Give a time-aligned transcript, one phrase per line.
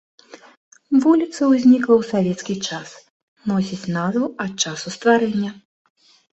[1.03, 2.89] Вуліца ўзнікла ў савецкі час,
[3.53, 5.51] носіць назву ад часу стварэння.